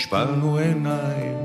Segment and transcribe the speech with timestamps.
[0.00, 1.36] השפלנו עיניים,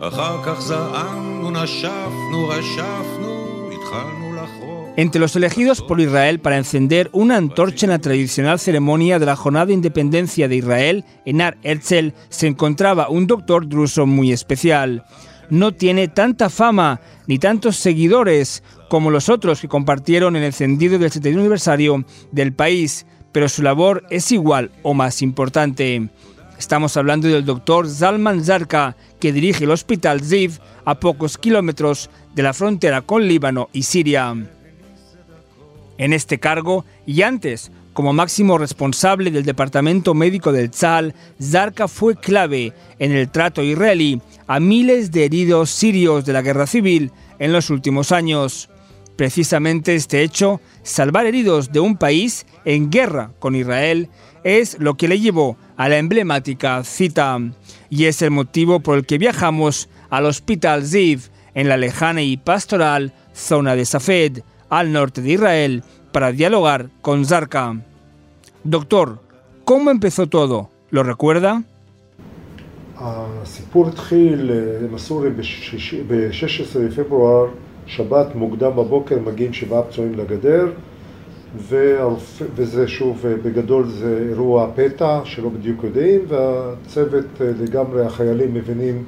[0.00, 4.78] אחר כך זעמנו, נשפנו, רשפנו, התחלנו לחרוב.
[4.96, 9.36] Entre los elegidos por Israel para encender una antorcha en la tradicional ceremonia de la
[9.36, 15.04] Jornada de Independencia de Israel en Ar Herzl se encontraba un doctor druso muy especial.
[15.50, 21.12] No tiene tanta fama ni tantos seguidores como los otros que compartieron el encendido del
[21.12, 26.08] 71 aniversario del país, pero su labor es igual o más importante.
[26.57, 32.43] Estamos hablando del doctor Zalman Zarka, que dirige el hospital Ziv a pocos kilómetros de
[32.43, 34.33] la frontera con Líbano y Siria.
[35.97, 42.15] En este cargo, y antes como máximo responsable del departamento médico del Tzal, Zarka fue
[42.15, 47.53] clave en el trato israelí a miles de heridos sirios de la guerra civil en
[47.53, 48.69] los últimos años.
[49.15, 54.09] Precisamente este hecho, salvar heridos de un país en guerra con Israel,
[54.43, 57.39] es lo que le llevó a la emblemática cita.
[57.89, 62.37] Y es el motivo por el que viajamos al Hospital Ziv, en la lejana y
[62.37, 67.79] pastoral zona de Safed, al norte de Israel, para dialogar con Zarka.
[68.63, 69.21] Doctor,
[69.63, 70.69] ¿cómo empezó todo?
[70.89, 71.63] ¿Lo recuerda?
[77.86, 80.66] הסיפור התחיל, הם עשו ב-16 בפברואר שבת מוקדם בבוקר מגיעים שבעה פצועים לגדר
[82.56, 89.04] וזה שוב בגדול זה אירוע פתע שלא בדיוק יודעים והצוות לגמרי החיילים מבינים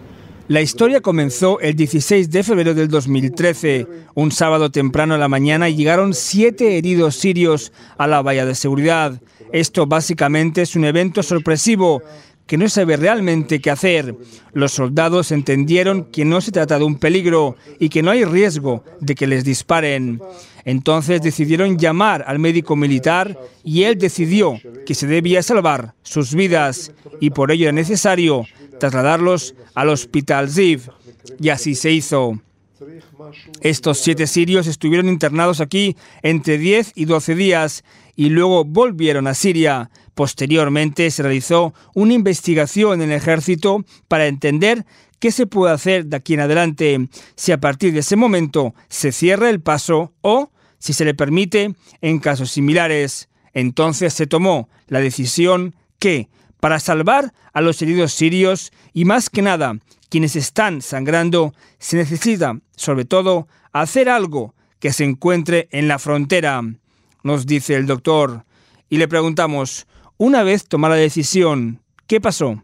[0.48, 3.86] La historia comenzó el 16 de febrero del 2013.
[4.14, 9.20] Un sábado temprano a la mañana llegaron siete heridos sirios a la valla de seguridad.
[9.52, 12.02] Esto básicamente es un evento sorpresivo
[12.47, 14.15] que no sabe realmente qué hacer.
[14.53, 18.83] Los soldados entendieron que no se trata de un peligro y que no hay riesgo
[18.99, 20.21] de que les disparen.
[20.63, 26.91] Entonces decidieron llamar al médico militar y él decidió que se debía salvar sus vidas
[27.19, 28.45] y por ello era necesario
[28.79, 30.89] trasladarlos al hospital Ziv.
[31.39, 32.39] Y así se hizo.
[33.61, 37.83] Estos siete sirios estuvieron internados aquí entre 10 y 12 días
[38.15, 39.89] y luego volvieron a Siria.
[40.13, 44.85] Posteriormente se realizó una investigación en el ejército para entender
[45.19, 49.11] qué se puede hacer de aquí en adelante, si a partir de ese momento se
[49.11, 53.29] cierra el paso o si se le permite en casos similares.
[53.53, 56.29] Entonces se tomó la decisión que,
[56.59, 59.77] para salvar a los heridos sirios y más que nada
[60.09, 66.61] quienes están sangrando, se necesita, sobre todo, hacer algo que se encuentre en la frontera,
[67.23, 68.45] nos dice el doctor.
[68.87, 72.63] Y le preguntamos, una vez tomada la decisión, ¿qué pasó?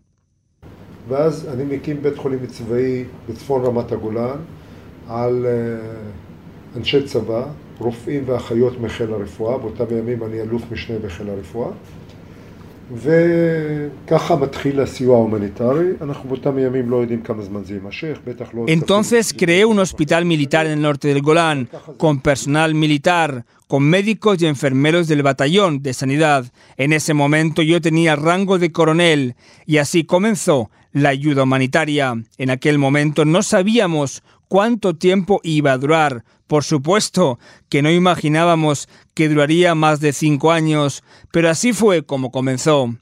[18.67, 24.41] Entonces creé un hospital militar en el norte del Golán, con personal militar, con médicos
[24.41, 26.51] y enfermeros del batallón de sanidad.
[26.75, 29.35] En ese momento yo tenía rango de coronel
[29.65, 32.15] y así comenzó la ayuda humanitaria.
[32.37, 36.23] En aquel momento no sabíamos cuánto tiempo iba a durar.
[36.47, 42.31] Por supuesto que no imaginábamos que duraría más de cinco años, pero así fue como
[42.31, 42.93] comenzó.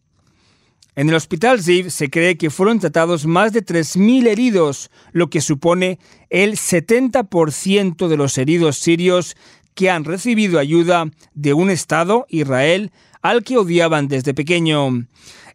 [0.96, 5.40] En el hospital Ziv se cree que fueron tratados más de 3.000 heridos, lo que
[5.40, 5.98] supone
[6.30, 9.38] el 70% de los heridos sirios
[9.76, 15.06] que han recibido ayuda de un Estado, Israel, al que odiaban desde pequeño.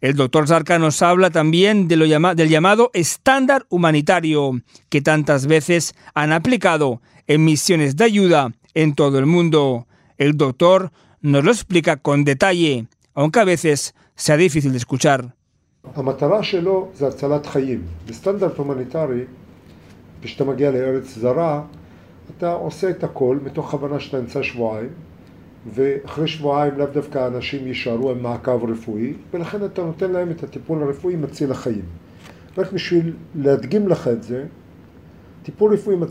[0.00, 2.04] El doctor Zarka nos habla también de lo
[2.34, 9.19] del llamado estándar humanitario que tantas veces han aplicado en misiones de ayuda en todo
[9.19, 9.87] el mundo.
[10.19, 15.34] El doctor nos lo explica con detalle, aunque a veces sea difícil de escuchar.
[25.74, 30.83] ואחרי שבועיים לאו דווקא האנשים יישארו עם מעקב רפואי, ולכן אתה נותן להם את הטיפול
[30.83, 31.86] הרפואי מציל החיים.
[32.57, 34.44] רק בשביל להדגים לך את זה,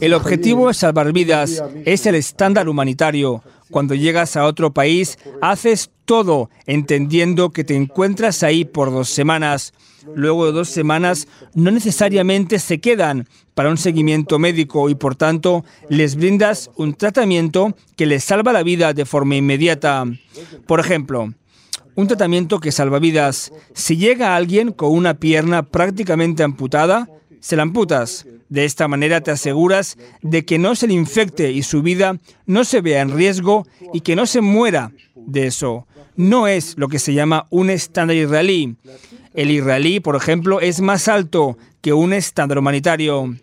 [0.01, 3.43] El objetivo es salvar vidas, es el estándar humanitario.
[3.71, 9.73] Cuando llegas a otro país, haces todo entendiendo que te encuentras ahí por dos semanas.
[10.16, 15.64] Luego de dos semanas no necesariamente se quedan para un seguimiento médico y por tanto
[15.90, 20.06] les brindas un tratamiento que les salva la vida de forma inmediata.
[20.68, 21.34] Por ejemplo,
[21.96, 23.52] un tratamiento que salva vidas.
[23.74, 27.08] Si llega alguien con una pierna prácticamente amputada,
[27.40, 28.26] se la amputas.
[28.50, 32.64] De esta manera te aseguras de que no se le infecte y su vida no
[32.64, 35.88] se vea en riesgo y que no se muera de eso.
[36.16, 38.76] No es lo que se llama un estándar israelí.
[39.34, 43.36] El israelí, por ejemplo, es más alto que un estándar humanitario.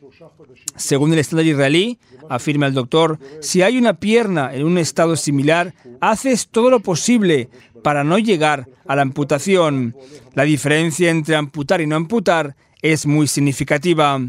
[0.77, 1.99] Según el estándar israelí,
[2.29, 7.49] afirma el doctor, si hay una pierna en un estado similar, haces todo lo posible
[7.83, 9.97] para no llegar a la amputación.
[10.35, 14.21] La diferencia entre amputar y no amputar es muy significativa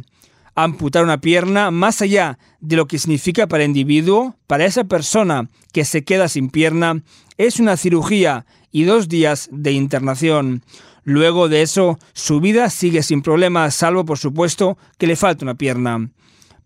[0.56, 5.50] amputar una pierna más allá de lo que significa para el individuo, para esa persona
[5.72, 7.02] que se queda sin pierna,
[7.38, 10.64] es una cirugía y dos días de internación.
[11.04, 15.56] Luego de eso, su vida sigue sin problemas, salvo por supuesto que le falta una
[15.56, 16.10] pierna.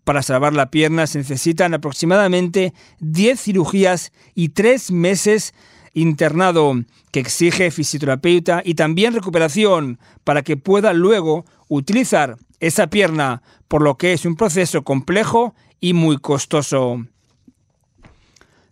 [0.04, 5.54] Para salvar la pierna se necesitan aproximadamente 10 cirugías y 3 meses
[5.94, 6.74] internado
[7.10, 13.96] que exige fisioterapeuta y también recuperación para que pueda luego utilizar esa pierna, por lo
[13.96, 17.06] que es un proceso complejo y muy costoso.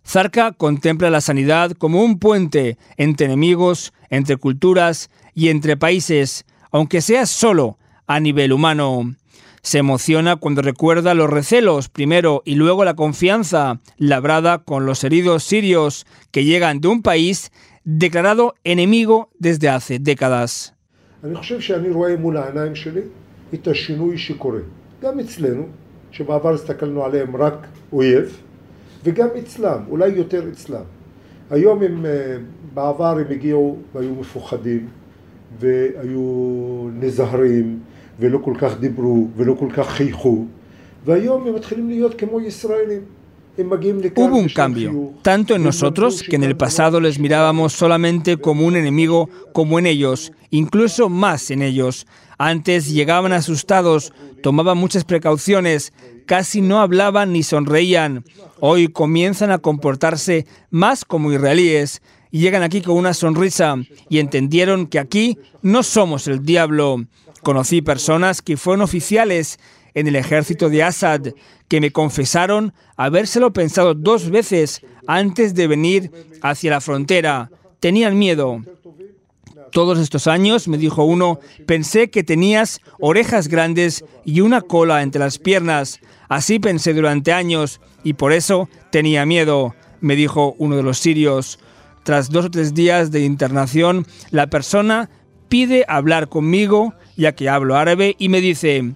[0.05, 7.01] Zarca contempla la sanidad como un puente entre enemigos, entre culturas y entre países, aunque
[7.01, 9.15] sea solo a nivel humano.
[9.63, 15.43] Se emociona cuando recuerda los recelos primero y luego la confianza labrada con los heridos
[15.43, 17.51] sirios que llegan de un país
[17.83, 20.75] declarado enemigo desde hace décadas.
[29.05, 30.83] וגם אצלם, אולי יותר אצלם.
[31.49, 32.05] היום הם,
[32.73, 34.87] בעבר הם הגיעו והיו מפוחדים,
[35.59, 37.79] והיו נזהרים,
[38.19, 40.45] ולא כל כך דיברו, ולא כל כך חייכו,
[41.05, 43.01] והיום הם מתחילים להיות כמו ישראלים.
[43.57, 48.75] Hubo un cambio, tanto en nosotros, que en el pasado les mirábamos solamente como un
[48.75, 52.05] enemigo, como en ellos, incluso más en ellos.
[52.37, 54.11] Antes llegaban asustados,
[54.43, 55.93] tomaban muchas precauciones,
[56.25, 58.25] casi no hablaban ni sonreían.
[58.59, 62.01] Hoy comienzan a comportarse más como israelíes
[62.31, 63.77] y llegan aquí con una sonrisa
[64.09, 67.05] y entendieron que aquí no somos el diablo.
[67.41, 69.59] Conocí personas que fueron oficiales
[69.95, 71.33] en el ejército de Assad,
[71.67, 76.11] que me confesaron habérselo pensado dos veces antes de venir
[76.41, 77.49] hacia la frontera.
[77.79, 78.61] Tenían miedo.
[79.71, 85.19] Todos estos años, me dijo uno, pensé que tenías orejas grandes y una cola entre
[85.19, 85.99] las piernas.
[86.29, 91.59] Así pensé durante años y por eso tenía miedo, me dijo uno de los sirios.
[92.03, 95.09] Tras dos o tres días de internación, la persona
[95.49, 98.93] pide hablar conmigo, ya que hablo árabe, y me dice,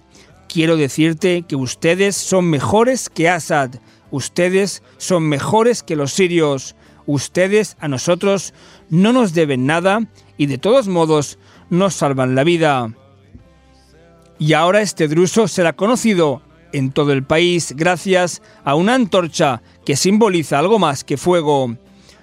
[0.52, 3.76] quiero decirte que ustedes son mejores que Assad,
[4.10, 6.74] ustedes son mejores que los sirios,
[7.06, 8.52] ustedes a nosotros
[8.88, 10.00] no nos deben nada
[10.36, 11.38] y de todos modos
[11.70, 12.92] nos salvan la vida.
[14.40, 16.42] Y ahora este druso será conocido
[16.72, 21.76] en todo el país gracias a una antorcha que simboliza algo más que fuego.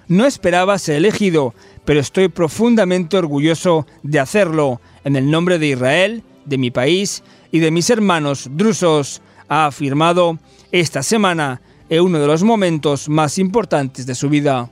[0.06, 1.54] No esperaba ser elegido,
[1.84, 7.22] pero estoy profundamente orgulloso de hacerlo en el nombre de Israel, de mi país
[7.52, 10.38] y de mis hermanos drusos, ha afirmado
[10.72, 14.68] esta semana en uno de los momentos más importantes de su vida.